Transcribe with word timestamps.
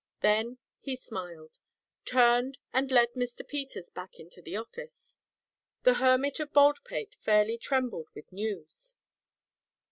Then 0.21 0.57
he 0.79 0.95
smiled, 0.95 1.59
turned 2.05 2.57
and 2.73 2.89
led 2.89 3.13
Mr. 3.13 3.47
Peters 3.47 3.91
back 3.91 4.19
into 4.19 4.41
the 4.41 4.55
office. 4.57 5.19
The 5.83 5.93
Hermit 6.01 6.39
of 6.39 6.51
Baldpate 6.53 7.17
fairly 7.23 7.59
trembled 7.59 8.09
with 8.15 8.31
news. 8.31 8.95